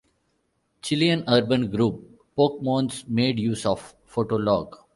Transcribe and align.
Chilean 0.81 1.23
urban 1.27 1.69
group 1.69 2.23
pokemones 2.35 3.07
made 3.07 3.37
use 3.37 3.67
of 3.67 3.93
Fotolog. 4.11 4.75